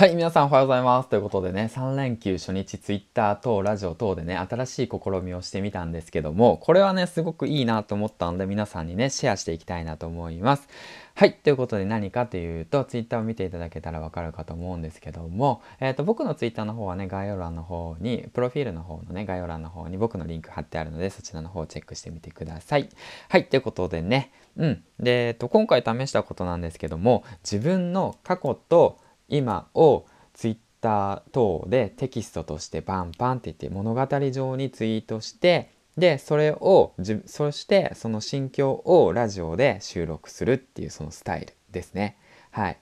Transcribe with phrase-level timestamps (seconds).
[0.00, 1.10] はい、皆さんおはようございます。
[1.10, 10.68] ということでね、3連休初日、ツイッター等、ラジオ等でね、新しい試みをしてみたんですけども、これはね、すごくいいなと思ったので、皆さんにね、シェアしていきたいなと思います。
[11.16, 22.88] はい、ということで何かというと、ツイッターを見ていただけたらわかるかと思うんですけども、えっ、ー、と、僕のツイッターの方はね、概要欄の方に、プロフィールの方のね、概要欄の方に僕のリンク貼ってあるので、そちらの方をチェックしてみてください。
[23.28, 24.82] はい、ということでね、うん。
[24.98, 28.96] で、えっ、ー、と、今回試したことなんですけども、自分の過去と
[29.30, 36.94] 今をツイッター等でテキストとしてパンパンって言って物語上にツイートしてでそれを
[37.26, 42.16] そしてその心境をラジオで収録するっていうそのスタイルですね。
[42.50, 42.78] はい、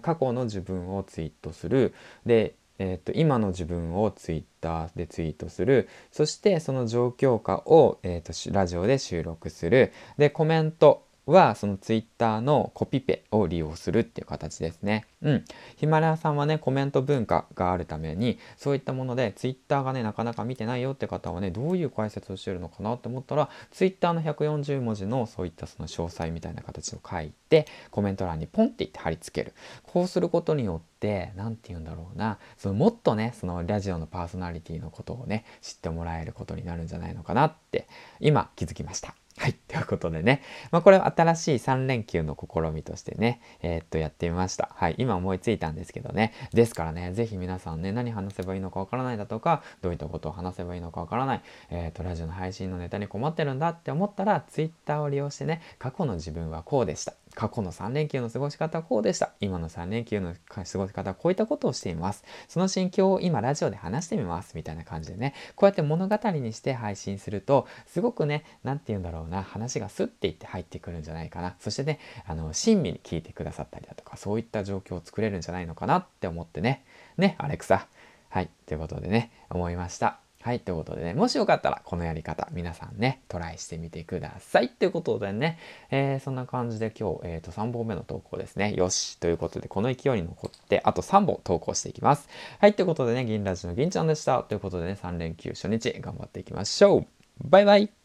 [0.00, 1.94] 過去の自分をツイートする。
[2.26, 5.88] で、えーと、今の自分をツイッターでツイートする。
[6.10, 9.92] そしてその状況下を、えーとラジオで収録する。
[10.18, 15.06] でコメントはそのツイッターのコピペを利用するっていう形ですね。
[15.22, 15.44] うん。
[15.76, 29.54] ヒマラヤさんはね、コメント文化があるために、そういったもので、ツイッターがね、なかなか見てないよって方はね、どういう解説をしてるのかなって思ったら、ツイッターの140文字のそういったその詳細みたいな形を書いて、コメント欄にポンって言って貼り付ける。
[29.84, 37.88] こうすることによって、何て言うんだろうな、そのもっとね、そのラジオのパーソナリティのことをね、知ってもらえることになるんじゃないのかなって、
[38.20, 39.14] 今気づきました。
[39.44, 39.52] はい。
[39.68, 40.40] ということでね。
[40.70, 44.70] まあ、これは新しい3連休の試みとしてね、えー、っと、やってみました。
[44.74, 44.94] はい。
[44.96, 46.32] 今思いついたんですけどね。
[46.54, 57.12] ですからね、ぜひ皆さんね、何話せばいいのかわからないだとか、どういったことを話せばいいのかわからない、えー、っと、ラジオの配信のネタに困ってるんだって思ったら、Twitter を利用してね、過去の自分はこうでした。
[57.34, 59.32] 過去の3連休の過ごし方はこうでした。
[59.40, 62.24] 今の3連休の過ごし方はこういったことをしています。
[62.48, 64.52] その心境を今ラジオで話してみます。
[64.54, 71.56] みたいな感じでね、こうやって物語にして配信すると、すごくね、何て言うんだろうな、話がスッていって入ってくるんじゃないかな。
[71.58, 76.84] そしてね、あの、親身に聞いてくださったりだとか、そういった状況を作れるんじゃないのかなって思ってね。
[77.16, 77.86] ね、アレクサ。
[78.28, 80.23] はい、ということでね、思いました。
[80.44, 80.60] はい。
[80.60, 84.68] ということでね、もしよかったら、このやり方、皆さんね、トライしてみてください。
[84.68, 85.58] ということでね、
[85.90, 88.74] えー、そんな感じで今日、え、ー、と、3本目の投稿ですね。
[88.74, 89.18] よし。
[89.18, 92.28] ということで、この勢いに残って、あと3本投稿していきます。
[92.58, 92.74] はい。
[92.74, 94.42] ということでね、銀ラジの銀ちゃんでした。
[94.42, 97.06] ということでね、3連休初日、頑張っていきましょう。
[97.42, 98.03] バイバイ。